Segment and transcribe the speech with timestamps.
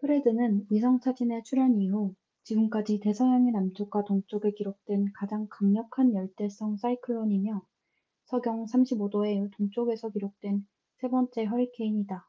[0.00, 7.66] 프레드는 위성사진의 출현 이후 지금까지 대서양의 남쪽과 동쪽에 기록된 가장 강력한 열대성 사이클론이며
[8.30, 10.66] 35°w의 동쪽에서 기록된
[11.00, 12.28] 세 번째 허리케인이다